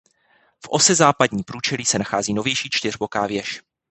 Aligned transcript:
V 0.65 0.69
ose 0.69 0.95
západní 0.95 1.43
průčelí 1.43 1.85
se 1.85 1.99
nachází 1.99 2.33
novější 2.33 2.69
čtyřboká 2.71 3.27
věž. 3.27 3.61